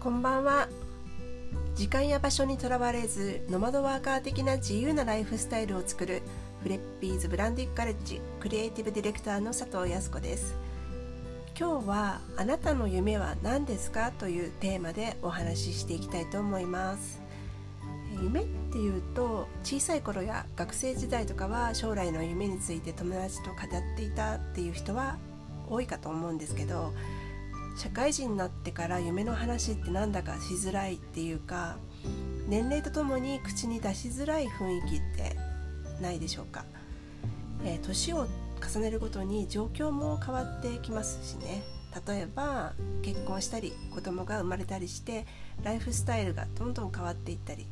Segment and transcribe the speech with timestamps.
[0.00, 0.66] こんばんは。
[1.74, 6.22] 時間や場所にとらわれずノマドワーカー的な自由なライフスタイルを作る
[6.62, 10.56] フレッピーズブランディッカレッジクリエイティブディレクターの佐藤康子です。
[11.54, 17.20] 今日はあなたの夢は何ですかというテーマでお話ししていきたいと思います。
[18.22, 23.58] 夢っていうと小さい頃や学生時代とかは将来の夢について友達と語っ
[23.98, 25.18] ていたっていう人は
[25.68, 26.94] 多いかと思うんですけど
[27.80, 31.78] 社会人になってから夢の話ってなんだかしづらいっていうか
[32.46, 35.34] 年齢とともに口に出しづらい雰囲気って
[36.02, 36.66] ないでしょうか、
[37.64, 38.26] えー、年を
[38.74, 41.62] 重ねるごとに状況も変わってきますしね。
[42.06, 45.26] 例えば結婚したり子供が生まれたりして
[45.64, 47.66] ライフスタイルがどんどん変わっていったり。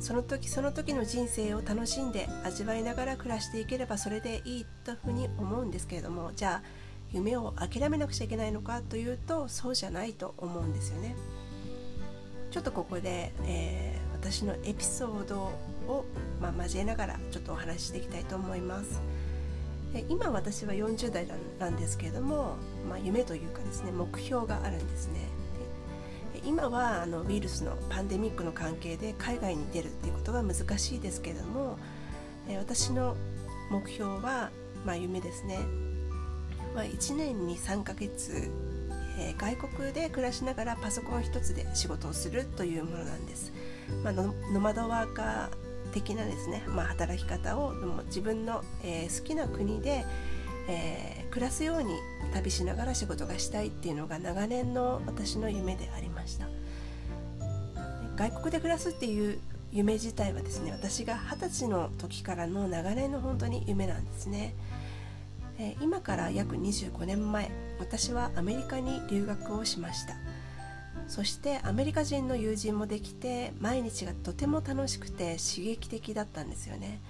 [0.00, 6.79] その時その時の人生を楽しんで味わいながら暮らしていければそれでいいというふうに思うんですけれどもじゃあ
[7.12, 11.16] 夢を諦めなくちゃいけないのかというとそうじゃないと思うんですよね。
[12.50, 15.52] ちょっとここで、えー、私のエピソード
[15.86, 16.04] を、
[16.40, 19.00] まあ、交えながらちょっとお話ししていきたいと思います。
[20.08, 21.26] 今私は40代
[21.58, 22.54] なんですけれども、
[22.88, 25.28] まあ、夢というかですね目標があるんですね。
[26.44, 31.76] 今はあのウイルスのパンデミックの関係で海外に出るっていうことは難しいですけれども
[32.58, 33.16] 私の
[33.70, 34.50] 目標は、
[34.86, 35.58] まあ、夢ですね、
[36.74, 38.50] まあ、1年に3ヶ月、
[39.18, 43.52] えー、外国で暮らしながらパソコン一つで仕事をするというものなんです、
[44.04, 45.48] まあ、ノマドワーカー
[45.92, 47.74] 的なですね、まあ、働き方を
[48.06, 50.04] 自分の、えー、好きな国で、
[50.68, 51.94] えー、暮らすように
[52.32, 56.46] 旅しながら仕事がしたいっていうのが長年の私の夢でありました。
[58.16, 59.40] 外国で暮らすっていう
[59.72, 64.54] 夢自体はですね私が二十歳の時からの長年の本当に夢なんですね、
[65.62, 70.14] え、今から約25年前私はアメリカに留学をしました。
[71.06, 77.00] そしてアメリカ人の友人もできて毎日がとても楽しくて刺激的だったんですよね。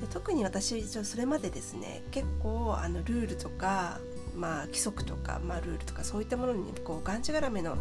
[0.00, 3.98] で特に私それまでですね結構あのルールとか、
[4.36, 7.76] まあ、規則とか、まあ、ルールとかそういったものにこうがんじがらめの、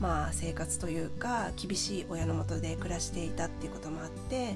[0.00, 4.52] まあ、生活というか厳しい親のもとで暮らしていたっていうこともあって、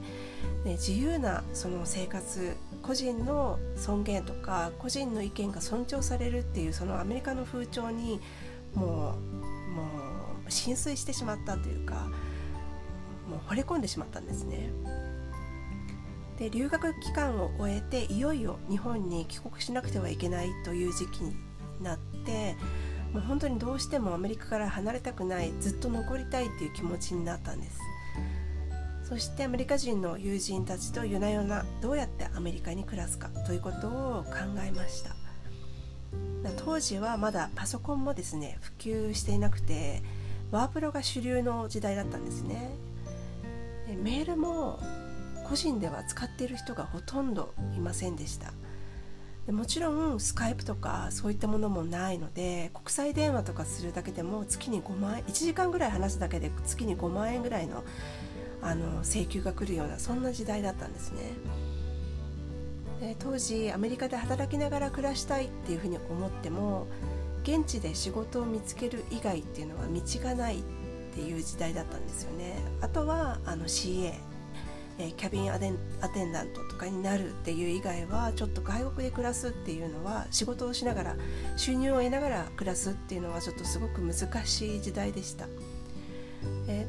[0.65, 2.57] ね、自由なその生活
[2.87, 8.21] 個人の尊厳とか個人の意見が尊重されるっていうそのアメリカの風潮に
[8.75, 9.83] もうも
[10.47, 12.09] う浸水してしまったというか
[13.29, 14.71] もう惚れ込んでしまったんですね。
[16.39, 21.35] で留学期間を終えていよいよ日本に帰国しなくてはいけないという時期に
[21.81, 22.57] なって
[23.13, 27.81] もう本当にどうしてもアメリカから離れたくないずっと残りたいっていう気持ちになったんです
[29.09, 34.33] そしてアメリカ人の友人たちと夜な夜などうやってアメリカに暮らすかということを考
[34.67, 35.15] えました。
[36.65, 40.03] 当時はまだパソコンもですね普及していなくて
[40.51, 42.71] ワープロが主流の時代だったんですね。
[44.03, 44.81] メールも
[45.49, 48.53] 個人では使っている人がほとんどいませんでした。
[49.47, 57.85] でもちろんスカイプとかそういったものもないので国際電話とかするだけでも月に5万円1時間ぐらい話すだけで月に5万円ぐらいの
[58.63, 61.33] あの請求が来るようなそんな時代だったんですね
[63.01, 66.87] で当時アメリカで働きながら暮らしたいっていうふうに思っても
[67.43, 70.63] 現地で仕事を見つける以外っていうのは道がないっ
[71.15, 74.15] ていう時代だったんですよねあとはあの CA
[74.99, 81.17] えキャビンアテンダントとかになるっていう以外はちょっと外国で暮らすっていうのは仕事をしながら
[81.57, 85.47] 収入を得ながら暮らすっていうのはちょっとすごく難しい時代でした。
[86.69, 86.87] え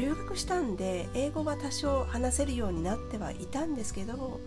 [0.00, 4.40] 留学したんで英語は多少話せるようになってはいたんですけど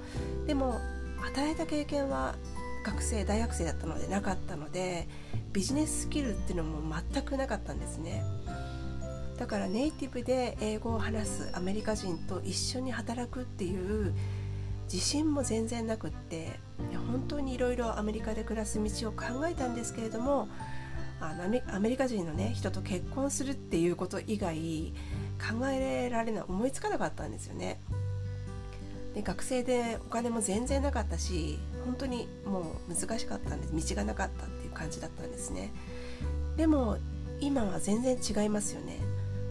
[0.48, 0.80] でも
[1.20, 2.36] 働いた経験は
[2.84, 5.08] 学生大学生だったのでなかったので
[5.54, 8.24] ビジネススキルっていうのも全くなかったんですね。
[9.38, 14.14] だからネイティブで英語を話すアメリカ人と一緒に働くっていう
[14.92, 16.60] 自信も全然なくって
[17.10, 20.50] 本当にいろいろアメリカで暮らす道を考えたんですけれども
[21.20, 21.44] あの
[21.74, 24.94] アメリカ人の、ね、人と結婚するっていうこと以外
[25.40, 27.80] 考えられない思いつかなかったんですよね。
[29.14, 33.90] で学生でお金も全然なかったし本当にもう難しかったんです。
[33.94, 35.72] 道がなかったっていう感じだったんですね。
[36.58, 36.98] でも
[37.40, 39.00] 今は全然違いますよね。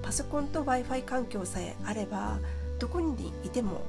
[0.03, 2.39] パソコンと w i f i 環境さえあれば
[2.79, 3.83] どこにいても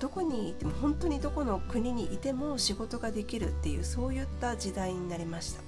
[0.00, 5.62] どこにいても本当にどこの国にいても仕事ができるっていうそういった時代になりました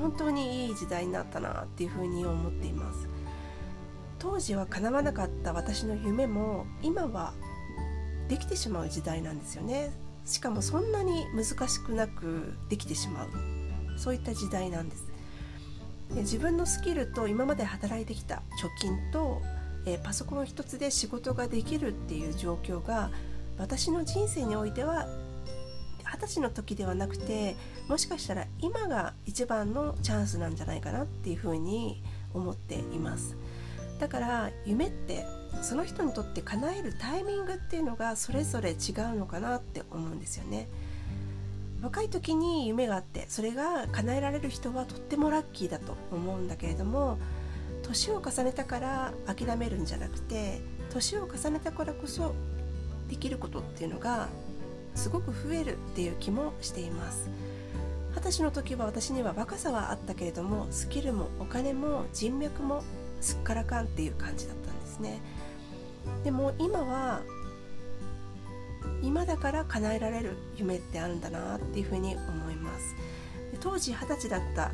[0.00, 3.08] 本当にいい時代になったなっていうふうに思っています。
[4.18, 7.32] 当時は叶わなかった私の夢も今は
[8.28, 9.92] できてしまう時代なんですよね。
[10.24, 13.28] しかもそんなに難しくなくできてしまう。
[13.98, 15.04] そういった時代なんです。
[16.14, 19.40] で自分のスキルと今まで働いてきた貯金と、
[19.86, 23.10] え、パソコン一つで仕事ができるっていう状況が
[23.58, 25.06] 私の人生においては
[26.20, 27.56] 二十歳の時ではなくて
[27.88, 32.02] もしかしたら今が一番のチャンスなんじゃないかなっていうふうに
[32.34, 33.36] 思っています。
[33.98, 35.26] だから夢って
[35.62, 38.76] その人にとって叶えるタイミングっていうのがそれぞれ違う
[39.16, 40.68] のかなって思うんですよね。
[41.82, 47.18] 若い時に夢があってそれが叶えられる人はとってもラッキーだと思うんだけれども
[47.82, 52.34] 年を重ねたから諦めるんじゃなくて年を重ねたからこそ
[53.08, 54.28] できることっていうのが
[54.94, 57.30] すごく増えるっていう気もしています。
[58.14, 62.82] 二十歳の時は私には若さはあったけれどもスキルもお金も人脈も
[63.20, 65.20] すっからかんっていう感じだったんですね。
[66.24, 67.20] でも今は
[69.02, 72.94] 今だから叶えられる夢ってあるんだなっていうふうに思います。
[73.60, 74.72] 当時二十歳だった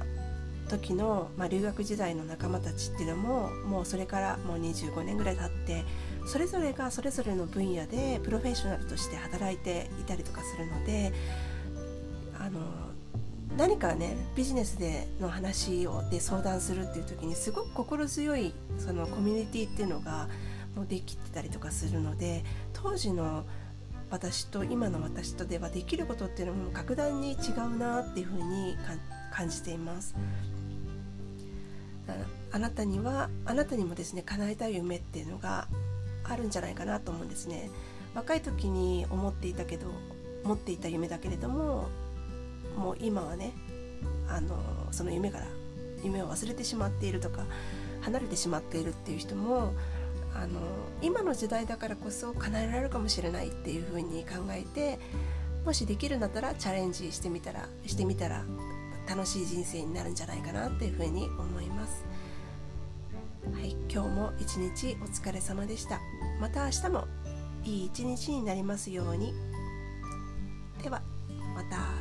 [0.66, 5.84] 時の、まあ、留学時代の仲間たちっていうのももうそれからもう25年ぐらい経って
[6.26, 11.12] それぞれがそれぞれの分野でプロフェッショナルとして働いていたりとかするので
[12.38, 12.60] あの
[13.56, 20.28] 何かねビジネスでの話をで相談するっていう時にすごく心強いそのコミュニティっていうのが
[20.74, 23.44] もうできてたりとかするので当時の
[24.10, 28.76] 私と今の私とではできることっていうのも格段に違うなっていうふうに
[29.32, 30.14] 感じています。
[32.52, 35.68] あなたにはあなたにもですね叶えたい夢っていうのが
[36.24, 37.70] あるんじゃないかなと思うんですね。
[38.14, 39.88] 若い時に思っていたけど
[40.42, 41.88] 持っていた夢だけれども
[42.76, 43.52] もう今はね
[44.28, 44.56] あの
[44.90, 45.46] その夢から
[46.02, 47.44] 夢を忘れてしまっているとか
[48.00, 49.74] 離れてしまっているっていう人も
[50.34, 50.60] あの
[51.02, 54.98] 今の時代だからこそ叶えられるかもしれないっていうふうに考えて
[55.64, 58.44] もしできるんだったらチャレンジしてみたらしてみたら
[59.08, 62.04] 楽しい人生になるんじゃないかなっていうふうに思います。
[63.52, 66.00] はい、今日も一日お疲れ様でした。
[66.40, 67.06] また明日も
[67.64, 69.32] いい一日になりますように。
[70.82, 71.02] では
[71.54, 71.95] また。